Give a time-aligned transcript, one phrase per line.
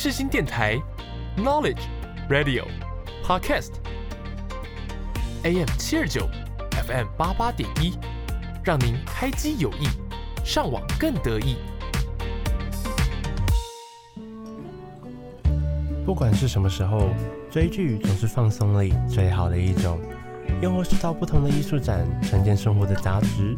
[0.00, 0.80] 世新电台
[1.36, 1.80] ，Knowledge
[2.30, 2.62] Radio
[3.24, 3.72] Podcast
[5.42, 6.24] AM 七二九
[6.86, 7.98] ，FM 八八点一，
[8.62, 9.88] 让您开机有益，
[10.44, 11.56] 上网更得意。
[16.06, 17.08] 不管是什么时候，
[17.50, 19.98] 追剧总是放松里最好的一种，
[20.62, 23.56] 又或是到不同的艺术展，沉淀生活的杂质。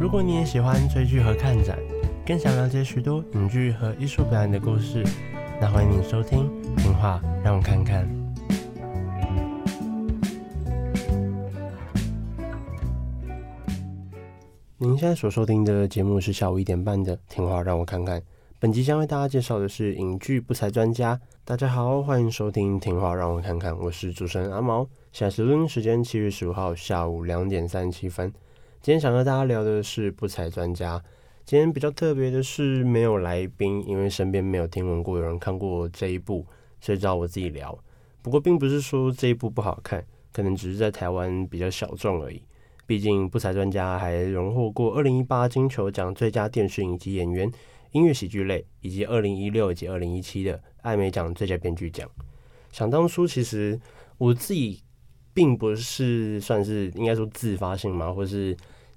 [0.00, 1.78] 如果你也喜欢追剧和看展，
[2.26, 5.04] 更想了解许多影剧和艺术表演的故事，
[5.58, 6.50] 那欢迎你收听
[6.82, 8.06] 《听话让我看看》。
[14.76, 18.20] 您现在所收听的节目是下午一点半的《听话让我看看》。
[18.58, 21.18] 本集将为大家介绍的是影剧不才专家。
[21.42, 24.86] 大家好，欢迎收听《听话让我看看》，我是主持人阿毛。
[25.10, 28.30] 现在是录音时间，七月十五号下午两点三十七分。
[28.82, 31.02] 今天想和大家聊的是不才专家。
[31.46, 36.44] 今天比较特别的是没有来宾，因为身边没有听闻过有人看过这一部，
[36.80, 37.78] 所以找我自己聊。
[38.20, 42.42] 不过并不是说这一部不好看，可能只是在台湾比较小众而已。
[42.84, 47.48] 毕竟不才专家还荣获过二零一八金球奖最佳电视影集演员、
[47.92, 52.10] 音乐喜剧类，以及二零一六以及二零一七的艾美奖最佳编剧奖。
[52.72, 53.80] 想当初，其实
[54.18, 54.82] 我自己
[55.32, 58.56] 并不是算是应该说自发性嘛，或是。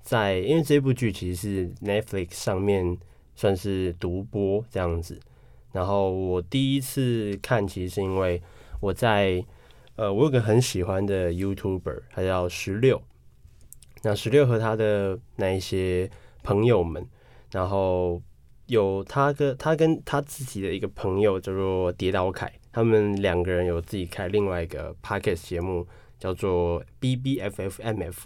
[0.09, 2.97] 在，因为这部剧其实是 Netflix 上面
[3.35, 5.19] 算是独播这样子，
[5.71, 8.41] 然后我第一次看，其实是因为
[8.81, 9.45] 我在
[9.97, 12.99] 呃，我有个很喜欢的 YouTuber，他叫十六，
[14.01, 16.09] 那十六和他的那一些
[16.41, 17.07] 朋友们，
[17.51, 18.19] 然后
[18.65, 25.85] 有他跟他跟他自己的一个朋友叫做跌倒凯，他们两个人有自己开另外一个 Podcast 节目，
[26.17, 28.25] 叫做 BBFFMF。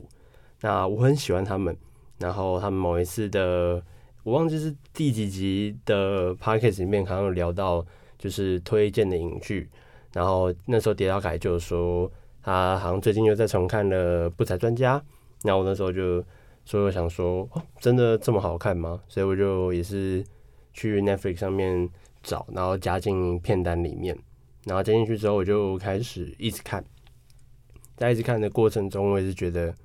[0.64, 1.76] 那我很喜欢他们，
[2.20, 3.84] 然后他们某一次的，
[4.24, 7.86] 我忘记是第几集的 podcast 里面，好像有聊到
[8.18, 9.70] 就是推荐的影剧，
[10.14, 12.10] 然后那时候跌倒凯就说
[12.42, 14.98] 他好像最近又在重看了《不才专家》，
[15.44, 16.24] 然后我那时候就
[16.64, 19.02] 说我想说哦，真的这么好看吗？
[19.10, 20.24] 所以我就也是
[20.72, 21.90] 去 Netflix 上面
[22.22, 24.18] 找，然后加进片单里面，
[24.64, 26.86] 然后加进去之后我就开始一直看，
[27.98, 29.76] 在一直看的过程中，我也是觉得。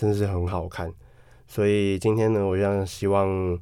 [0.00, 0.90] 真的是很好看，
[1.46, 3.54] 所以今天呢，我就希望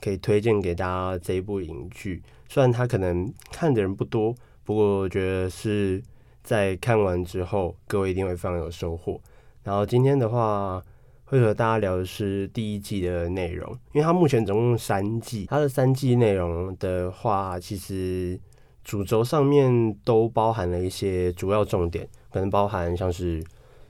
[0.00, 2.22] 可以推荐给大家这一部影剧。
[2.48, 6.00] 虽然它可能看的人不多，不过我觉得是
[6.44, 9.20] 在看完之后，各位一定会非常有收获。
[9.64, 10.80] 然后今天的话，
[11.24, 18.38] 会和大家聊的是第一季的内容，因为它目前总共三季，它的三季内容的话，其实
[18.84, 23.42] 主轴上面都包含了一些主要重点，可能包含像是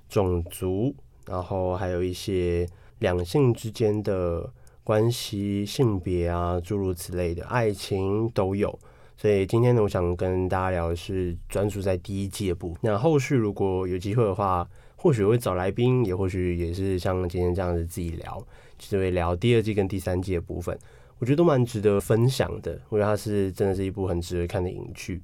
[0.08, 0.94] 种族。
[1.30, 2.68] 然后还有一些
[2.98, 4.52] 两性之间的
[4.82, 8.76] 关系、性别啊，诸如此类的爱情都有。
[9.16, 12.78] 所以今天呢，我想跟大家聊的是专注在第一季的部分。
[12.82, 18.44] 那后续如果有机会的话，或许会找来宾，也或许也是像今天这样子自己聊，
[18.76, 20.76] 就是会聊第二季跟第三季的部分。
[21.18, 22.80] 我觉得都蛮值得分享的。
[22.88, 25.22] 我觉得它是真的是一部很值得看的影剧。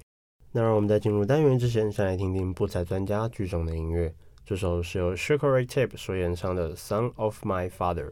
[0.53, 4.15] 那让我们在进入单元之前，先来听听不才专家剧中的音乐。
[4.46, 8.12] 这首是由 Sugar Ray Tape 所演唱的《Son of My Father》。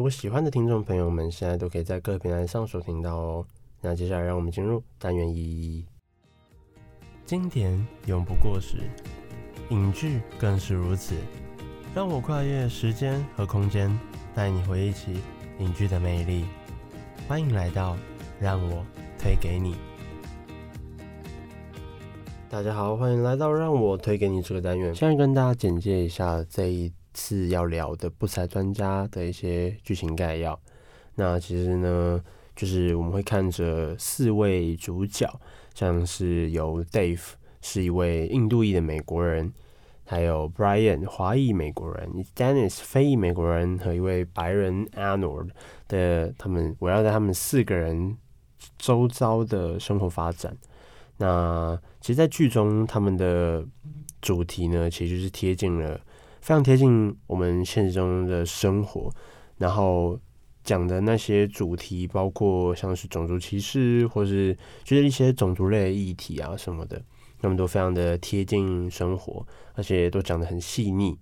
[0.00, 3.46] 如果喜欢的听众朋友们，现在都可以在各平台上收听到哦。
[3.82, 5.84] 那接下来让我们进入单元一，
[7.26, 8.78] 经典永不过时，
[9.68, 11.14] 影剧更是如此。
[11.94, 13.94] 让我跨越时间和空间，
[14.34, 15.20] 带你回忆起
[15.58, 16.46] 影剧的魅力。
[17.28, 17.94] 欢迎来到
[18.40, 18.82] 让我
[19.18, 19.76] 推给你。
[22.48, 24.94] 大家好，欢迎来到让我推给你这个单元。
[24.94, 30.58] 先跟大家简介一下这一次要聊的不才专家的一些剧情概要。
[31.14, 32.22] 那其实呢，
[32.56, 35.28] 就是我们会看着四位主角，
[35.74, 37.20] 像是由 Dave
[37.60, 39.52] 是一位印度裔的美国人，
[40.06, 45.50] 还有 Brian 华裔美国人，Dennis 非裔美国人和一位白人 Arnold
[45.88, 48.16] 的他们围绕在他们四个人
[48.78, 50.56] 周遭的生活发展。
[51.18, 53.66] 那其实，在剧中，他们的
[54.22, 56.00] 主题呢，其实就是贴近了，
[56.50, 59.08] 非常贴近我们现实中的生活。
[59.58, 60.18] 然后
[60.64, 64.52] 讲的那些主题，包括像是种族歧视，或是
[64.82, 67.00] 就是一些种族类议题啊什么的，
[67.40, 71.16] 他们都非常的贴近生活，而且都讲得很细腻。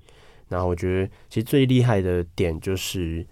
[0.49, 3.27] 然后我觉得，其实最厉害的点就是，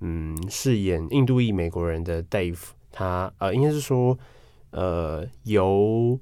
[0.00, 4.18] 嗯，饰演印度裔美国人的 Dave，他呃，应该是说。
[4.70, 6.18] 呃，由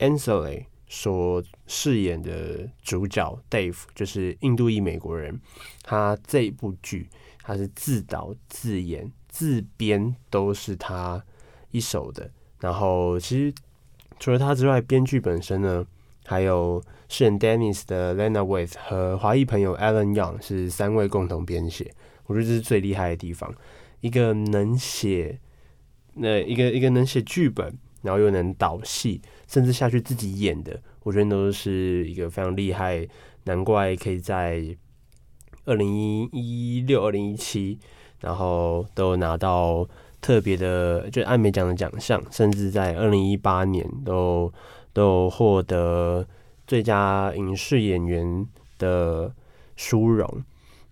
[0.00, 5.40] Ansel 所饰演的主角 Dave 就是印度裔美国人，
[5.82, 7.08] 他这一部剧
[7.42, 11.24] 他是自导自演自编都是他
[11.72, 12.30] 一手的。
[12.60, 13.54] 然后其实
[14.20, 15.84] 除了他之外，编剧本身呢，
[16.24, 21.92] 还有饰演 Dennis 的 Lena w i t h 和华裔朋友 Alan Young 是三位共同编写。
[22.26, 23.52] 我觉得这是最厉害的地方，
[24.00, 25.40] 一个能写
[26.14, 27.76] 那一个一个能写剧本。
[28.02, 33.06] 然后又能导戏，甚至下去自己演的，我觉得都是一个非常厉害，
[33.44, 34.76] 难怪可以在
[35.64, 37.78] 二零一六、二零一七，
[38.20, 39.88] 然后都拿到
[40.20, 44.52] 特别的，就艾美奖的奖项，甚至在二零一八年都
[44.92, 46.26] 都获得
[46.66, 48.46] 最佳影视演员
[48.78, 49.34] 的
[49.76, 50.44] 殊荣。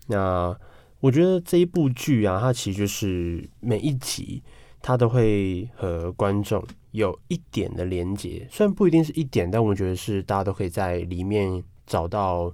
[0.07, 0.55] 那
[0.99, 4.41] 我觉得这一部剧啊，它其实就是每一集
[4.85, 6.63] 他都会和观众。
[6.91, 12.53] 有一点的连接，虽然不一定是一点，但我觉得是大家都可以在里面找到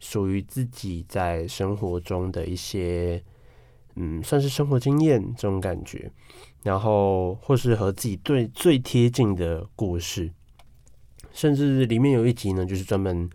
[0.00, 3.22] 属于自己在生活中的一些，
[3.94, 6.10] 嗯，算是生活经验这种感觉，
[6.64, 10.32] 然后或是和自己最最贴近的故事，
[11.30, 13.30] 甚至里面有一集呢，就是专门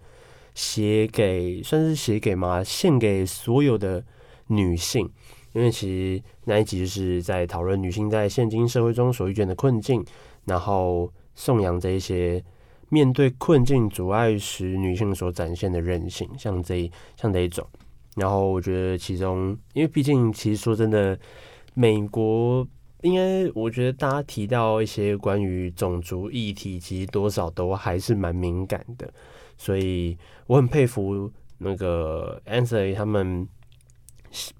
[0.53, 4.03] 写给，算是写给嘛，献给所有的
[4.47, 5.09] 女性，
[5.53, 10.03] 因为其实那一集就是在讨论女性在现今社会中所遇见的困境。
[10.45, 12.43] 然后颂扬这一些
[12.89, 17.63] 面对困境阻碍时女性所展现的韧性，像这一像这一种。
[18.15, 21.17] 然后我觉得其中，因为毕竟其实说真的，
[21.75, 22.67] 美国
[23.03, 29.13] 应该我觉得大家提到一些关于种族议题，其实多少都还是蛮敏感的。
[29.57, 30.17] 所以
[30.47, 33.47] 我很佩服那个 Ansel 他们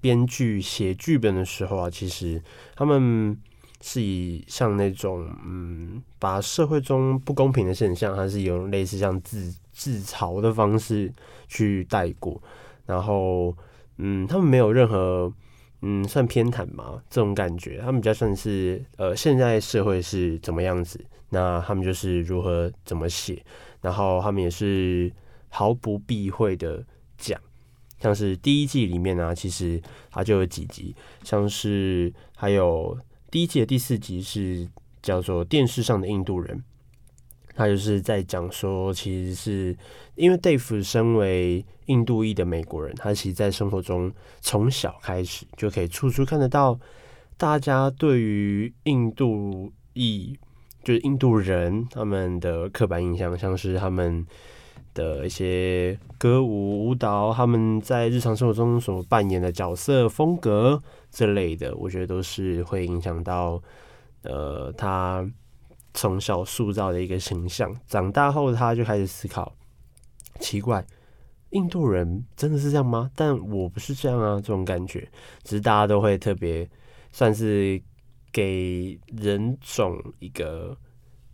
[0.00, 2.42] 编剧写剧本的时候啊，其实
[2.76, 3.36] 他们。
[3.84, 11.12] 是以像那种嗯，把社会中不公平的现象，还是有类似像自自嘲的方式
[11.48, 12.40] 去带过，
[12.86, 13.52] 然后
[13.96, 15.32] 嗯，他们没有任何
[15.80, 23.44] 嗯，算偏袒嘛这种感觉，他们比较算是呃，现在社会是怎么样子，那他们就是如何怎么写，
[23.80, 25.12] 然后他们也是
[25.48, 26.86] 毫不避讳的
[27.18, 27.40] 讲，
[28.02, 29.80] 像是第一季里面呢、啊，其实
[30.10, 32.98] 它就有几集，像是还有。
[33.30, 34.68] 第一季的第四集是
[35.00, 36.54] 叫做《电视上的印度人》，
[37.54, 39.74] 他就是在讲说，其实是
[40.16, 46.78] 因为 Dave 身为印度裔的美国人，他其实在生活中从小开始就可以处处看得到
[47.38, 50.38] 大家对于印度裔，
[50.84, 54.26] 就是印度人他们的刻板印象，像是他们
[54.94, 60.82] 的一些歌舞舞蹈，他们在日常生活中所扮演的角色风格。
[61.10, 63.62] 这类的，我觉得都是会影响到，
[64.22, 65.28] 呃，他
[65.92, 67.74] 从小塑造的一个形象。
[67.86, 69.54] 长大后，他就开始思考，
[70.40, 70.82] 奇怪，
[71.50, 73.10] 印度人真的是这样吗？
[73.14, 75.06] 但我不是这样啊，这种感觉，
[75.42, 76.66] 只是大家都会特别
[77.10, 77.78] 算是
[78.32, 80.74] 给人种一个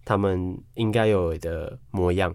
[0.05, 2.35] 他们应该有的模样。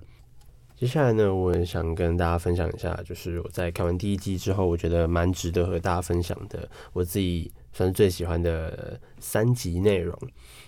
[0.83, 10.13] 接下来呢，我很想跟大家分享一下，就是我在看完第一季之后，我觉得蛮值得和大家分享的，我自己算是最喜欢的三集内容。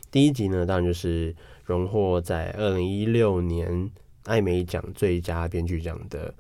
[0.10, 3.92] 第一集呢，当然就是荣获在二零一六年
[4.24, 6.34] 艾美奖最佳编剧奖的，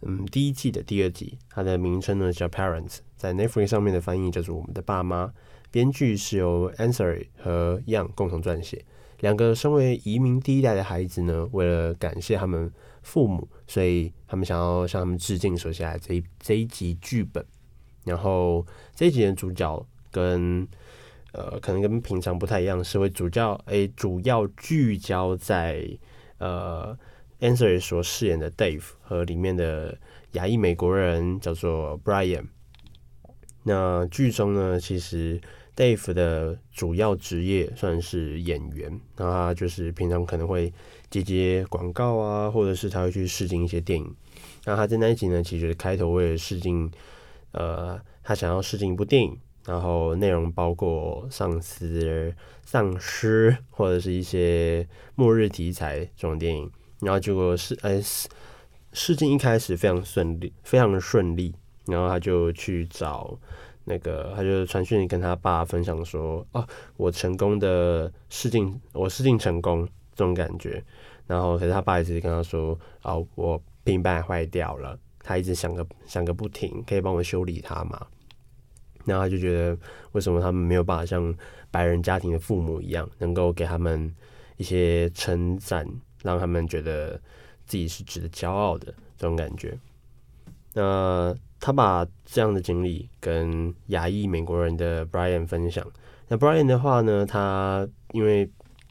[0.00, 5.26] 嗯，第一季的第二集，它的名称呢叫《Parents》，在 Netflix 上面的翻译叫做《我们的爸妈》，
[5.70, 8.86] 编剧是由 Ansari 和 Young 共同撰写。
[9.20, 12.70] 两个身为移民第一代的孩子呢，为了感谢他们
[13.02, 17.44] 父母，所以他们想要向他们致敬，所写下来这一这一集剧本。
[18.04, 20.66] 然后这一集的主角跟
[21.32, 25.86] 呃，可能跟平常不太一样，是为主教诶，主要聚焦在
[26.38, 26.96] 呃
[27.40, 29.98] a n s w e r 所饰演的 Dave 和里面的
[30.32, 32.46] 亚裔美国人叫做 Brian。
[33.64, 35.38] 那剧中呢，其实
[35.78, 40.72] Dave 的主要职业算是演员，那他就是平常可能会
[41.08, 44.12] 接接广告啊，或者是他会去试镜一些电影。
[44.64, 46.90] 那他在那一集呢，其实开头为了试镜，
[47.52, 56.68] 呃，他想要试镜一部电影，然后内容包括丧尸、丧尸或者是一些末日题材这种电影。
[56.98, 58.28] 然后结果试，哎，试
[58.92, 61.54] 试镜一开始非常顺利，非常的顺利，
[61.86, 63.38] 然后他就去找。
[63.88, 66.62] 那个，他就传讯跟他爸分享说：“哦，
[66.98, 70.84] 我成功的试镜，我试镜成功这种感觉。”
[71.26, 78.06] 然后，可是他爸一直跟他说：“哦，我平板坏掉了，他一直响个响个不停，可以帮我修理它吗？”
[79.06, 79.78] 然后他就觉得，
[80.12, 81.34] 为什么他们没有办法像
[81.70, 84.14] 白人家庭的父母一样，能够给他们
[84.58, 85.88] 一些称赞，
[86.22, 87.18] 让他们觉得
[87.64, 89.78] 自己是值得骄傲的这种感觉？
[90.74, 91.34] 那。
[91.60, 95.84] 他把这样的经历跟亚裔美国人的 Brian 分享。
[96.28, 98.48] 那 Brian 的话呢，他因为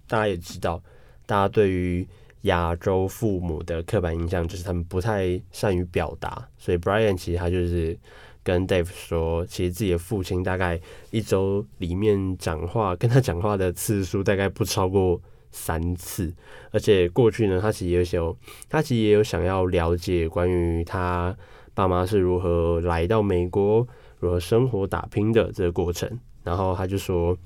[0.07, 0.81] 大家也知道，
[1.25, 2.07] 大家对于
[2.41, 7.97] 亚洲父母的刻板印象就是他们不太善于表达，所以 Brian 其实他就是
[8.43, 10.79] 跟 Dave 说，其实自己的父亲大概
[11.12, 15.21] 一周里面讲话跟他讲话的次数大概不超过
[15.51, 16.33] 三次，
[16.71, 21.36] 而且过去呢，他其实也有他其实也有想要了解关于他。
[21.77, 26.10] 爸妈是如何来到美国，如何生活打拼的这个过程。
[26.43, 27.38] 然后他就说，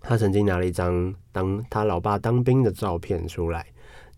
[0.00, 3.66] 他曾经拿了一张当他老爸当兵的照片出来，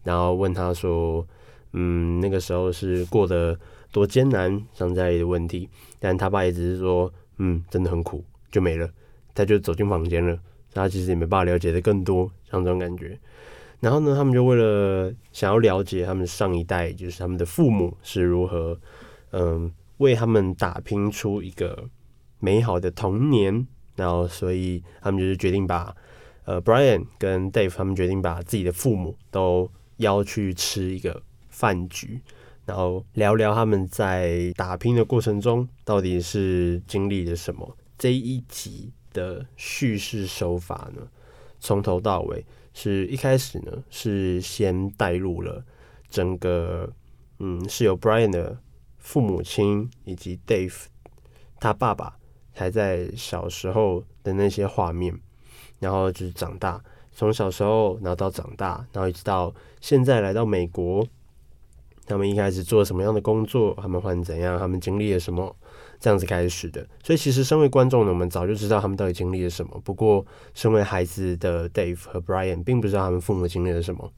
[0.05, 1.27] 然后问他说
[1.75, 3.59] ：“嗯，那个时候是过得
[3.91, 5.69] 多艰难，像这样的问题。”
[5.99, 8.89] 但他爸也只是说：“嗯，真的很苦。”就没了。
[9.35, 10.39] 他就走进房间了。
[10.73, 13.19] 他其实也没办法了解的更多，像这种感觉。
[13.81, 18.79] 然后呢，他们就为了想要了解他们上一代，就是他们的父母是如何。
[19.33, 21.89] 嗯，为他们打拼出一个
[22.39, 25.95] 美好的童年，然后所以他们就是决定把
[26.45, 32.21] 呃，Brian 跟 Dave 他们决定把自己的父母都邀去吃一个饭局，
[32.67, 37.77] 然后聊聊他们在打拼的过程中到底是经历了什么。
[37.97, 41.09] 这一集的叙事手法呢，
[41.61, 45.65] 从头到尾是一开始呢是先带入了
[46.11, 46.93] 整个
[47.39, 48.59] 嗯是由 Brian 的。
[49.03, 50.85] 父母亲以及 Dave
[51.59, 52.17] 他爸爸
[52.53, 55.13] 还在小时候的那些画面，
[55.81, 56.83] 然后就是长大，
[57.13, 61.07] 从小时候然后到长大，然后一直到现在来到美国，
[62.07, 65.55] 他们一开始做什么样的工作，他们换怎样，他们经历了什么，
[65.99, 66.87] 这样子开始的。
[67.03, 69.81] 所以其实身为观众呢，我们早就知道他们到底经历了什么。
[69.85, 74.13] 不过身为孩子的 Dave 和 Brian 并不知道他们父母经历了什么。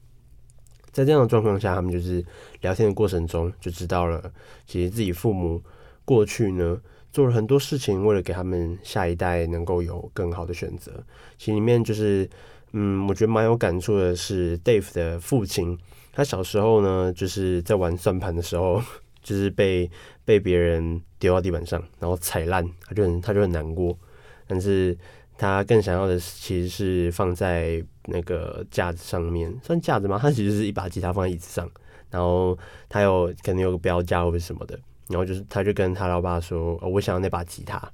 [0.95, 2.23] 在这样的状况下，他们就是
[2.61, 4.31] 聊天的过程中就知道了，
[4.65, 5.61] 其实自己父母
[6.05, 6.79] 过去呢
[7.11, 11.03] 做了很多事情，为了给他们下一代能够有更好的选择。
[11.37, 12.29] 其里面就是，
[12.71, 15.77] 嗯，我觉得蛮有感触的是 Dave 的父亲，
[16.13, 18.81] 他小时候呢就是在玩算盘的时候，
[19.21, 19.91] 就是被
[20.23, 23.99] 被别人丢到地板上，然后踩烂，他就很他就很难过，
[24.47, 24.97] 但是。
[25.37, 30.17] 他更想要的其实是放在那个架子上面，算架子吗？
[30.17, 31.69] 他其实是一把吉他放在椅子上，
[32.09, 37.91] 然后他有可能有个标价或者什么的，然后就是他就跟他老爸说：“哦，我想要那把吉他。”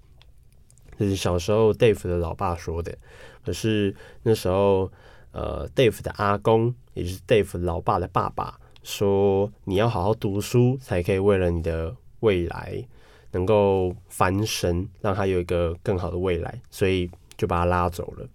[0.99, 2.95] 就是小时候 Dave 的老爸说的。
[3.43, 4.91] 可是那时候，
[5.31, 12.85] 呃，Dave 的阿公，也就是 Dave 老爸的爸爸说：“你要好好读书，才可以为了你的未来
[13.31, 17.09] 能够翻身，让他有一个更好的未来。”所以。
[17.41, 18.27] 就把他拉走了。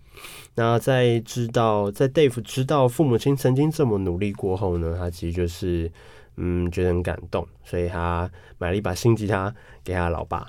[0.56, 5.88] 那在知道，在 Dave 知道父母亲曾经这么努力过后呢，他其实就是
[6.36, 10.48] 嗯觉得很感动，所以他买了一把新吉他给他老爸。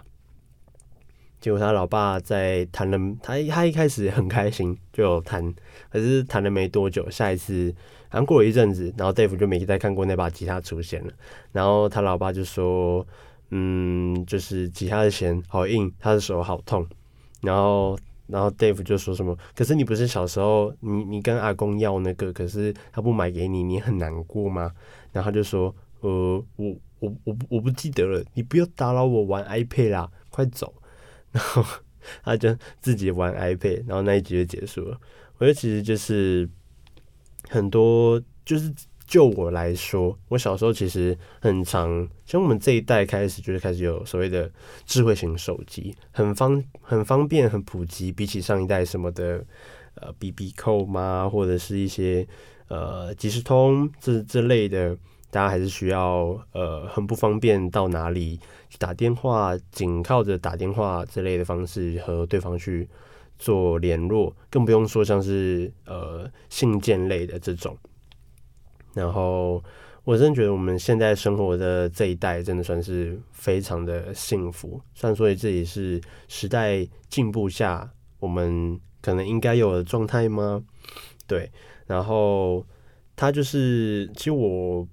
[1.40, 5.54] 结果他老爸在弹了，他他一开始很开心就有弹，
[5.92, 7.72] 可是弹了没多久，下一次
[8.10, 11.14] 好像过了一阵子，然后 Dave 就没再看过那把吉他出现了。
[11.52, 13.06] 然后他老爸就说
[13.52, 16.88] ：“嗯，就是吉他的弦好硬，他的手好痛。”
[17.44, 17.96] 然后。
[18.28, 19.38] 然后 Dave 就说什么？
[19.56, 24.72] 可是你不是小时候，你你跟阿公要那个，可是他不买给你，你很难过吗？
[25.12, 26.10] 然后他就说，呃，
[26.56, 30.74] 我我我我不记得了，你不要打扰我玩 iPad 啦，快走。
[31.32, 31.64] 然后
[32.24, 35.00] 他就自己玩 iPad，然后那一集就结束了。
[35.38, 36.50] 我觉得其实就是
[37.50, 38.74] 很多，就是
[39.08, 44.52] 就我来说，我小时候其实很常，从我们这一代开始就是开始有所谓的
[44.86, 49.44] 智慧型手机，很方很方便很普及，比起上一代什么的
[49.96, 52.28] 呃，BB 扣嘛，或者是一些
[52.68, 54.98] 呃即时通这这类的。
[55.30, 62.88] 大家还是需要呃很不方便到哪里去打电话，仅靠着打电话之类的方式和对方去
[63.38, 67.78] 做联络，更不用说像是呃信件类的这种。
[68.98, 69.64] 然后
[70.04, 77.90] 我真的觉得我们现在生活的这一代真的算是非常的幸福，虽然说这也是时代进步下
[78.20, 80.62] 我们可能应该有的状态吗？
[81.26, 81.50] 对，
[81.86, 82.66] 然后
[83.16, 84.88] 他就是其实我。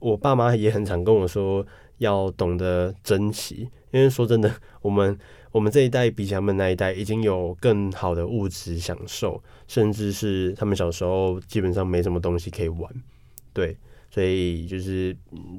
[0.00, 1.62] 我爸妈也很常跟我说，
[1.98, 5.14] 要懂得珍惜，因为说真的，我们
[5.52, 12.90] 我们这一代比起他们那一代，已经有更好的物质享受，甚至是他们小时候基本上没什么东西可以玩，
[13.52, 13.76] 对，
[14.10, 15.16] 所以就是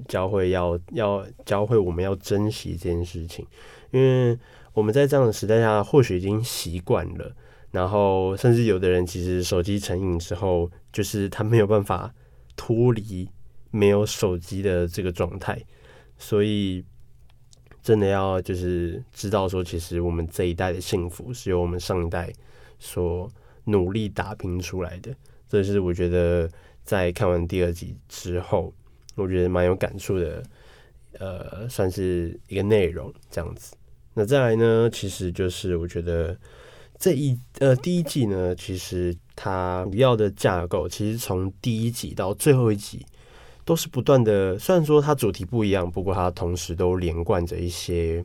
[0.07, 3.45] 教会要要教会我们要珍惜这件事情，
[3.91, 4.37] 因为
[4.73, 7.35] 我们在这样的时代下，或许已经习惯了，
[7.71, 12.13] 然后甚至有的人其实手机成瘾之后，就是他没有办法
[12.55, 13.29] 脱离。
[13.73, 15.57] 没有手机的这个状态，
[16.17, 16.83] 所以
[17.81, 22.33] 真的要就是知道说，其实我们这一代的幸福是由我们上一代
[22.79, 23.31] 所
[23.63, 25.15] 努力打拼出来的。
[25.47, 26.51] 这是我觉得
[26.83, 28.73] 在看完第二集之后，
[29.15, 30.43] 我觉得蛮有感触的，
[31.19, 33.75] 呃，算是一个内容这样子。
[34.13, 36.37] 那再来呢，其实就是我觉得
[36.97, 43.05] 这一呃第一季呢，其实它主要的架构，其实从第一集到最后一集。
[43.63, 48.21] 都是不断的，虽然说它主题不一样，不过它同时都连贯着一些，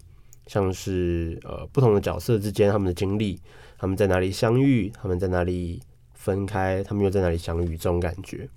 [0.46, 3.38] 像是呃不同的角色之间他们的经历，
[3.76, 5.78] 他们在哪里相遇，他们在哪里
[6.26, 8.48] 分开，他们又在哪里相遇，这种感觉。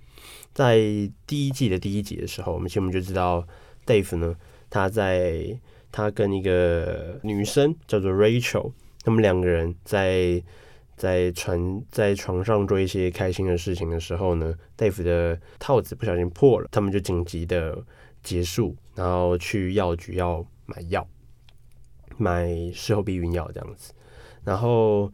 [0.52, 0.76] 在
[1.26, 3.46] 第一季的第一集的时候，我们其实我们就知道
[3.86, 4.36] ，Dave 呢，
[4.68, 5.58] 他在
[5.92, 8.72] 他跟一个女生叫做 Rachel，
[9.04, 10.42] 他们两个人在。
[11.00, 17.82] 在床在床上做一些开心的事情的时候呢，Dave 的套子不小心破了，他们就紧急的
[18.22, 21.08] 结束，然后去药局要买药，
[22.18, 23.94] 买事后避孕药这样子。
[24.44, 25.10] 然后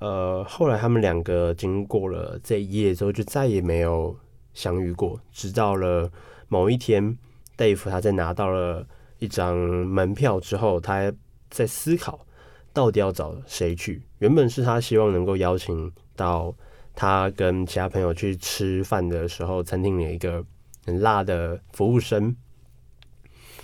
[0.00, 4.14] 呃，后来他们两个经过了这一夜之后，就再也没有
[4.52, 5.20] 相遇过。
[5.30, 6.10] 直到了
[6.48, 7.16] 某一天
[7.56, 8.86] ，Dave 他在拿到了
[9.18, 11.12] 一张门票之后，他
[11.48, 12.26] 在思考。
[12.72, 14.00] 到底要找谁去？
[14.20, 16.54] 原本是他希望能够邀请到
[16.94, 20.44] 他跟其他朋友去吃饭的时候，餐厅里一个
[20.86, 22.36] 很辣的服务生。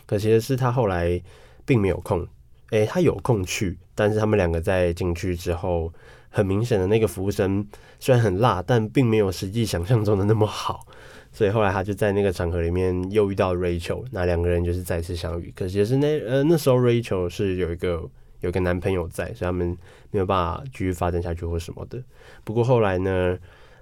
[0.07, 1.23] 可惜的是，他后来
[1.65, 2.27] 并没有空。
[2.73, 5.93] 诶、他有空去，但是他们两个在进去之后，
[6.37, 7.67] 很明显的那个服务生
[7.99, 10.87] 虽然很辣，但并没有实际想象中的那么好。
[11.33, 15.53] 所以后来他就在那个场合里面又遇到 Rachel，那两个人就是再次相遇。
[15.57, 18.09] 可是也是那呃那时候 Rachel 是有一个。
[18.41, 19.77] 有一个男朋友在，所以他们
[20.11, 22.01] 没有办法继续发展下去或什么的。
[22.45, 23.37] 不过后来呢，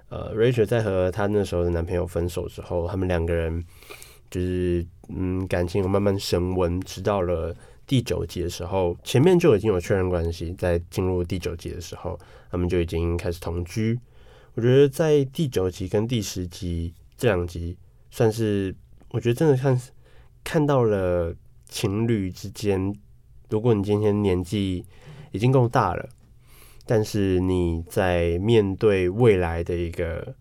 [0.07, 3.61] 呃，Rachel 在和她那时候的男朋友分手之后，他们两个人
[4.31, 6.79] 就是嗯，感情有慢慢升温。
[6.81, 7.53] 直到了
[7.87, 12.19] 第九集的时候，前面就已经有确认关系，在进入第九集的时候，
[12.49, 13.99] 他们就已经开始同居。
[14.53, 17.77] 我觉得在第九集跟第十集这两集，
[18.09, 18.73] 算是
[19.09, 19.81] 我觉得真的看
[20.43, 21.35] 看到了
[21.67, 22.95] 情侣之间。
[23.49, 24.83] 如果你今天年纪
[25.31, 26.09] 已经够大了，
[26.87, 30.33] 但是你在面对未来的一个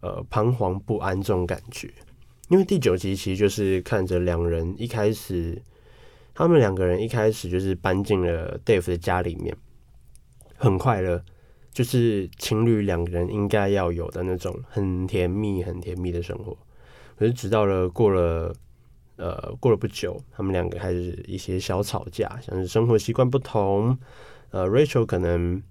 [0.00, 1.92] 呃彷徨不安这种感觉，
[2.48, 5.60] 因为第九集其实就是看着两人一开始，
[6.40, 9.56] 他们两个人一开始就是搬进了 Dave 的家里面，
[10.56, 11.22] 很快乐，
[11.72, 16.56] 就是情侣两个人应该要有的那种很甜蜜、很甜蜜的生活。
[17.16, 18.54] 可是直到了过了。
[19.16, 23.94] 呃，过了不久，他们两个开始一些小吵架，像是生活习惯不同。
[24.48, 25.62] 呃，Rachel 可能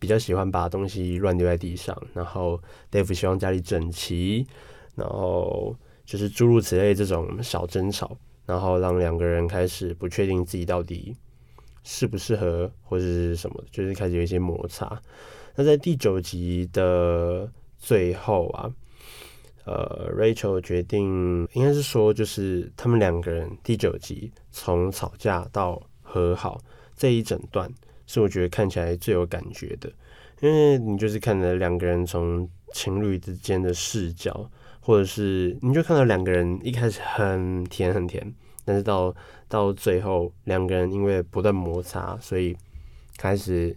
[0.00, 2.58] 比较喜欢把东西乱丢在地上，然后
[2.90, 4.46] Dave 希望家里整齐，
[4.94, 8.16] 然后就是诸如此类这种小争吵，
[8.50, 11.14] 然后让两个人开始不确定自己到底
[11.84, 15.00] 适不适合或者是什么，就是开始有一些摩擦。
[15.54, 18.70] 那在第九集的最后啊。
[19.66, 26.58] 呃，Rachel 决定，应该是说，就是他们两个人第九集从吵架到和好
[26.96, 27.70] 这一整段，
[28.06, 29.92] 是我觉得看起来最有感觉的，
[30.40, 39.14] 因为你就是看着两个人从情侣之间的视角，或者是你就看到两个人一开始很甜很甜，但是到
[39.48, 42.56] 到最后，两个人因为不断摩擦，所以
[43.16, 43.76] 开始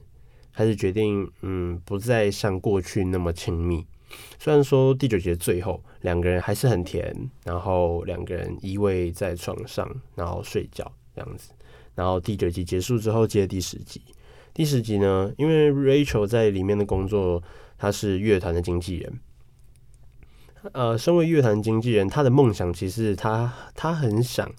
[0.54, 3.86] 开始决定，嗯，不再像过去那么亲密。
[4.40, 11.52] 虽然说第九集最后两个人还是很甜，然后两个人依偎在床上，然后睡觉这样子。
[11.96, 14.02] 然后第九集结束之后，接第十集。
[14.54, 17.42] 第十集呢，因为 Rachel 在里面的工作，
[17.78, 19.20] 他是乐团的经纪人。
[20.72, 24.50] 呃，身为乐团经纪人，他的梦想其实他他很想。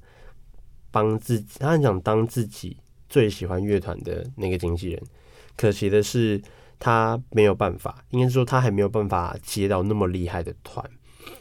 [0.90, 2.76] 帮自己，他很想当自己
[3.08, 5.02] 最喜欢乐团的那个经纪人。
[5.56, 6.40] 可惜的是，
[6.78, 10.88] 他没有办法，应该说他还没有办法接到那么厉害的团，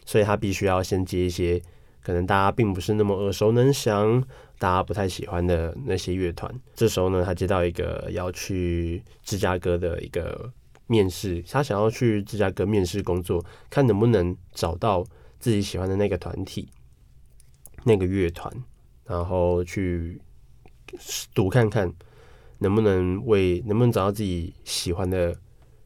[0.08, 1.62] 所以他必须要先接一些
[2.02, 4.24] 可能大家并不是那么耳熟能详、
[4.58, 6.52] 大家不太喜欢的那些乐团。
[6.74, 10.52] 这时候呢，他接到一个要去芝加哥的一个
[10.94, 15.04] 面试，他想要去芝加哥面试工作，看能不能找到
[15.40, 16.70] 自己喜欢的那个团体、
[17.84, 18.54] 那个乐团。
[19.06, 20.22] 然后去
[21.34, 21.92] 赌看看
[22.60, 25.36] 能不能为能不能找到自己喜欢的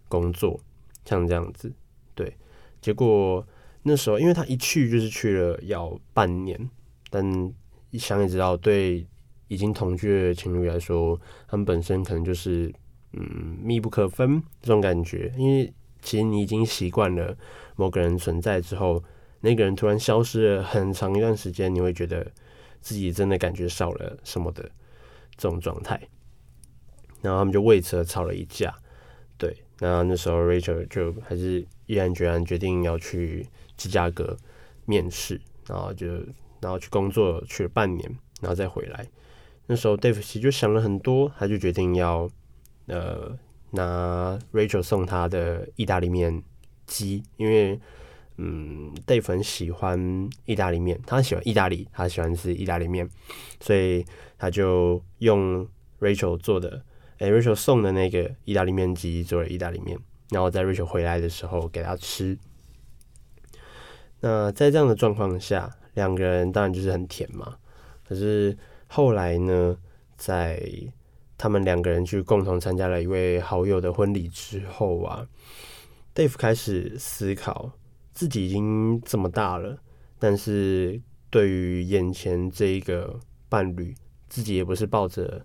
[0.08, 0.60] 工作，
[1.04, 1.74] 像这样子。
[2.14, 2.38] 对，
[2.80, 3.44] 结果
[3.82, 6.70] 那时候因为他一去就是去了要半年，
[7.10, 7.24] 但
[7.90, 9.08] 一想也知道，对
[9.48, 12.72] 已经同居的情侣来说，他们本身可能就是
[13.20, 15.34] 嗯密不可分这种感觉。
[15.38, 17.38] 因为其实你已经习惯了
[17.76, 19.04] 某个人存在之后，
[19.42, 22.32] 那个人突然消失了很长一段时间，你会觉得。
[22.80, 24.64] 自己真的感觉少了什么的
[25.36, 26.00] 这种状态，
[27.22, 28.74] 然后他们就为此而吵了一架。
[29.38, 34.38] 对，那那时候 Rachel 就还是毅然决然决定要去芝加哥
[34.86, 36.08] 面试，然后就
[36.62, 39.06] 然后去工作去了半年，然后再回来。
[39.66, 42.30] 那时候 Dave 其实就想了很多，他就决定要
[42.88, 43.38] 呃
[43.72, 46.44] 拿 Rachel 送他的意大利面
[46.86, 47.80] 机，因为。
[48.40, 53.10] 嗯，Dave 很喜欢意大利面，他喜欢意大利，他喜欢吃意大利面，
[53.60, 54.06] 所以
[54.38, 55.68] 他就用
[56.00, 56.84] Rachel 做的，
[57.18, 59.98] 哎、，Rachel 送的那个意大利面机做了意大利面，
[60.30, 62.38] 然后在 Rachel 回来的时候给他吃。
[64.20, 67.58] 那在这样的状况下，两个人当然就是很甜嘛。
[68.08, 69.76] 可是后来呢，
[70.16, 70.62] 在
[71.38, 75.28] 他们两个人去共同参加了一位好友的婚礼之后啊
[76.16, 77.72] ，Dave 开始思考。
[78.14, 79.78] 自己已经这么大了，
[80.18, 83.94] 但是对于眼前这一个伴侣，
[84.28, 85.40] 自己也不是抱着，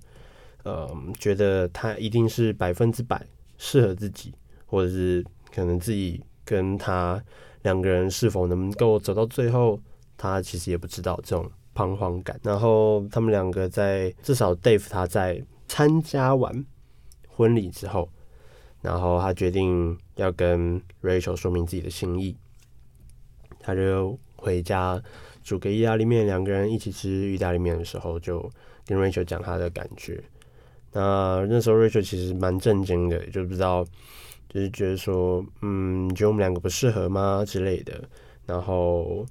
[0.62, 3.26] 呃，觉得他一定是百分之百
[3.58, 4.32] 适合自己，
[4.64, 5.22] 或者是
[5.54, 7.22] 可能自己跟他
[7.60, 9.78] 两个人是否能够走到最后，
[10.16, 12.40] 他其实也不知道这种彷徨感。
[12.42, 16.66] 然后他们两个在至少 Dave 他在参加完
[17.26, 18.06] 婚礼之后，
[18.82, 22.36] 然后他决定要跟 Rachel 说明自己的心意。
[23.58, 25.02] 他就回家
[25.42, 28.50] 煮个意大利面，两个人一起吃意大利面的时候，就
[28.84, 30.22] 跟 Rachel 讲他的感觉。
[30.92, 33.82] 那那时候 Rachel 其实蛮震惊的，就不知道，
[34.50, 38.06] 就是觉得说，嗯，你觉得我们两个不适合吗之类的。
[38.44, 39.24] 然后，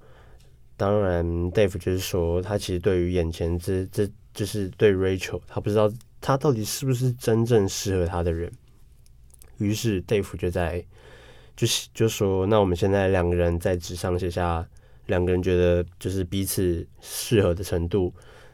[0.76, 5.88] 当然 Dave 就是说，他其实对于眼前这这就是对 Rachel，他不知道
[6.22, 8.50] 他到底是不是真正适合他的人。
[9.58, 10.86] 于是 Dave 就在。
[11.54, 14.68] 就是就说，那我们现在两个人在纸上写下
[15.08, 18.12] 两个人觉得就是彼此适合的程度，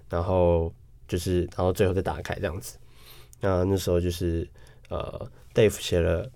[0.10, 0.74] 然后
[1.08, 2.78] 就是然后最后再打开这样子。
[3.40, 4.46] 那那时候就是
[4.90, 6.30] 呃，Dave 写了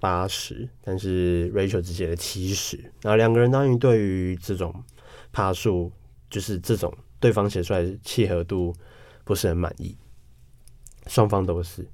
[0.00, 2.76] 八十，但是 Rachel 只写了七十。
[3.00, 4.74] 然后两个人当然对于这种
[5.32, 5.90] 爬数，
[6.28, 8.74] 就是这种对方写出来的契合度
[9.24, 9.96] 不是很满意，
[11.08, 11.84] 双方都是。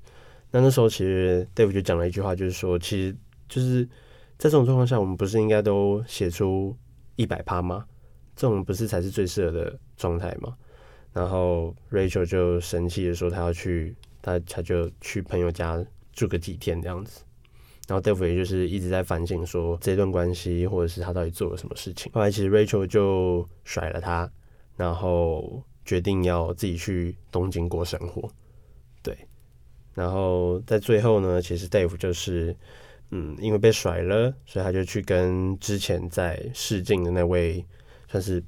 [0.50, 3.16] 那那时候其实 Dave 就讲了一句话，就是说，其实
[3.48, 3.88] 就是。
[4.36, 6.76] 在这种状况下，我们不是应该都写出
[7.14, 7.86] 一百趴吗？
[8.34, 10.56] 这种不是才是最适合的状态吗？
[11.12, 17.22] 然后 Rachel 就生气的说，他要去，他他就去朋友家住个几天这样子。
[17.86, 22.10] 然后 Dave 也就是一直在反省说这段关系，或者是他到底做了什么事情。
[22.12, 24.28] 后来其实 Rachel 就甩了他，
[24.76, 28.28] 然后决定要自己去东京过生活。
[29.04, 29.16] 对，
[29.94, 32.56] 然后在最后呢，其实 Dave 就是。
[33.10, 37.64] 嗯，因为被甩了，所以他就去跟之前在试镜的那位
[38.08, 38.42] 算是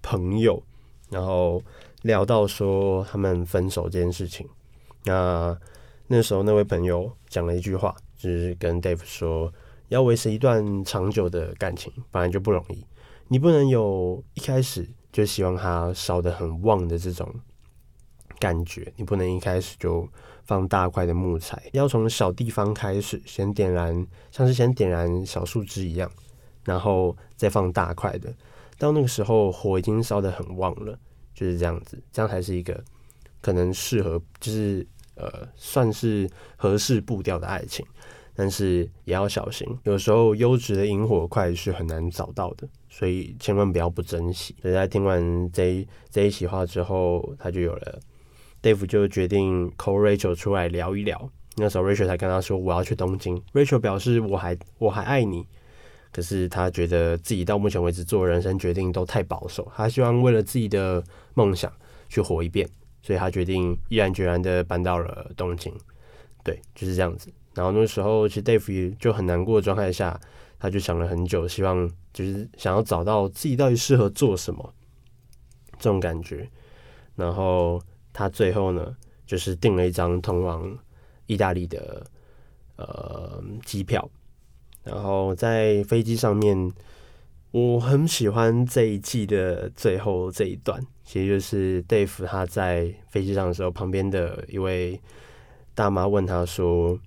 [0.00, 0.62] 朋友，
[1.10, 1.62] 然后
[2.02, 4.48] 聊到说他们分手这件事情。
[5.04, 5.54] 那
[6.06, 9.52] 那时候那位朋友讲了一句话，就是跟 Dave 说，
[9.88, 12.86] 要维持一段长久的感情，本来就不容易，
[13.26, 17.28] 你不能有一开始就希望他烧得很旺的这种
[18.38, 20.08] 感觉，你不能一开始就。
[20.44, 26.10] 放大块的木材，要从小地方开始，先点燃，像是先点燃小树枝一样，
[26.64, 28.34] 然后再放大块的。
[28.78, 30.98] 到那个时候，火已经烧得很旺了，
[31.34, 32.82] 就是这样子，这样才是一个
[33.42, 37.84] 可能适合，就是呃，算是合适步调的爱情。
[38.34, 44.56] 但是也要小心，有时候优质的萤火块是很难找到的，所以千万不要不珍惜。
[44.62, 48.00] 所以在听完这一这一席话之后，他就有了
[48.62, 51.30] ，Dave 就决定 call Rachel 出来聊一聊。
[51.56, 53.42] 那时候 Rachel 才跟他说：“我要去东京。
[53.52, 55.46] ”Rachel 表示：“我还我还爱你。”
[56.12, 61.70] 可是他觉得自己到目前为止做人生决定都太保守，他希望为了自己的梦想
[62.08, 62.68] 去活一遍，
[63.02, 65.72] 所以他决定毅然决然的搬到了东京。
[66.42, 67.30] 对，就是这样子。
[67.54, 70.18] 然后那时候，其实 Dave 就很难过的状态下，
[70.58, 74.74] 他就想了很久，希望就是想要找到自己到底适合做什么
[75.78, 76.48] 这种感觉。
[77.16, 77.82] 然后
[78.18, 80.76] 他最后呢，就是订了一张通往
[81.26, 82.04] 意大利的
[82.74, 84.10] 呃机票。
[84.82, 86.72] 然后在飞机上面，
[87.52, 95.00] 我很喜欢这一季的最后这一段，其实就是 Dave 他在飞机上的时候，旁边的一位
[95.74, 96.98] 大妈问他说。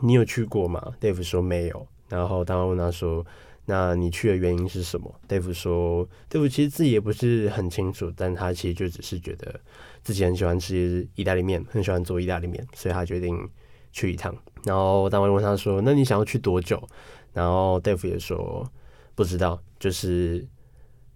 [0.00, 1.86] 你有去过吗？Dave 说没有。
[2.08, 3.24] 然后大妈问他说
[3.64, 9.60] ：“那你去的原因是什么？”Dave 说：“Dave 其实自己也不是很清楚，但他其实就只是觉得
[10.02, 13.48] 自己很喜欢吃意大利面，很喜欢做意大利面，所以他决定
[13.92, 16.82] 去一趟。”然后当我问他说：“那你想要去多久？”
[17.32, 18.68] 然后 Dave 也说
[19.14, 20.46] ：“不知道，就是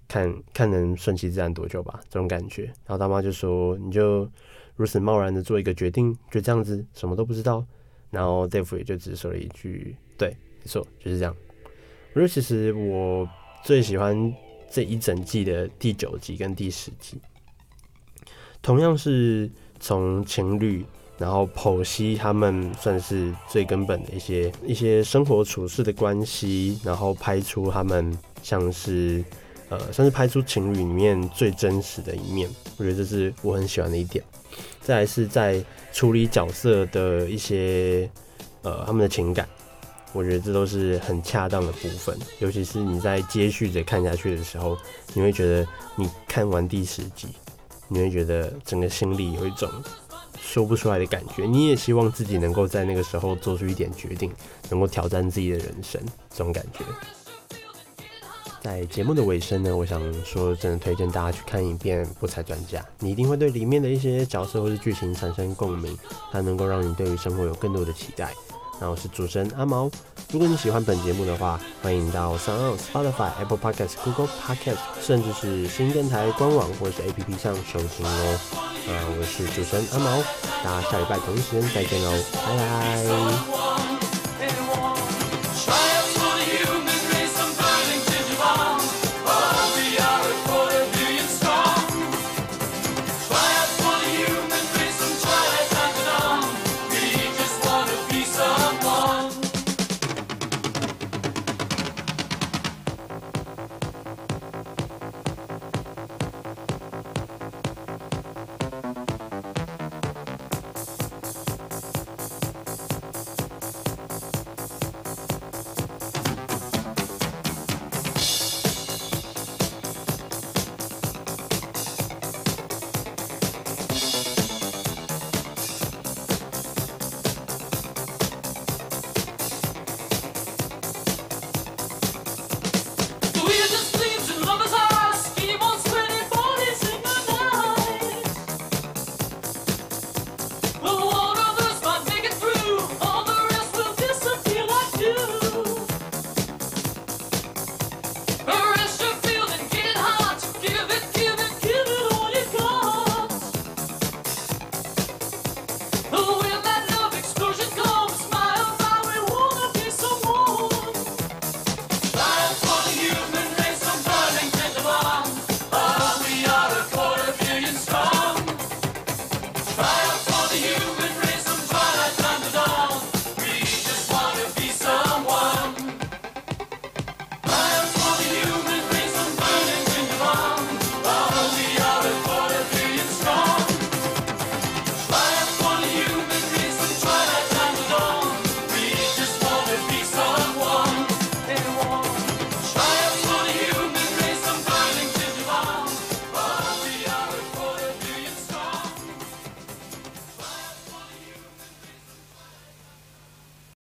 [0.09, 4.31] 看看能顺其自然多久吧，这种感觉。”然后大妈就说：“你就
[4.77, 7.65] 如此贸然的做一个决定，就这样子什么都不知道。”
[8.11, 10.29] 然后 Dave 也就只说了一句：“对，
[10.61, 11.37] 没错，就是这样。”
[12.17, 13.29] 我说：“其实我
[13.63, 14.35] 最喜欢
[14.71, 17.19] 这一整季的第九集跟第十集，
[18.63, 20.83] 同样是从情侣，
[21.19, 29.23] 然后剖析他们算是最根本的一些一些生活处事的关系，然后拍出他们像是
[29.69, 32.49] 呃，算是拍出情侣里面最真实的一面。
[32.79, 34.25] 我觉得这是我很喜欢的一点。
[34.81, 35.63] 再来是在。”
[35.97, 38.07] 处理角色的一些
[38.61, 39.49] 呃，他们的情感，
[40.17, 42.19] 我觉得这都是很恰当的部分。
[42.39, 44.77] 尤其是你在接续着看下去的时候，
[45.13, 47.29] 你会觉得你看完第十集，
[47.87, 49.71] 你会觉得整个心里有一种
[50.41, 51.45] 说不出来的感觉。
[51.45, 54.33] 你也希望自己能够在那个时候做出一点决定，
[54.71, 56.01] 能够挑战自己的人生，
[56.31, 56.85] 这种感觉。
[58.63, 65.97] 在节目的尾声呢，我想说，真的推荐大家去看一遍《不才专家》，你一定会对里面的一些角色或是剧情产生共鸣，
[66.33, 68.35] 它能够让你对于生活有更多的期待。
[68.79, 69.91] 那我是主持人阿毛，
[70.31, 78.39] 如果你喜欢本节目的话，欢迎到 Sound、Spotify、Apple Podcasts、Google Podcasts，甚至是新电台官网或者是 APP 上收听哦。
[78.89, 80.23] 呃，我是主持人阿毛，
[80.63, 83.96] 大家下礼拜同一时间再见喽，拜拜。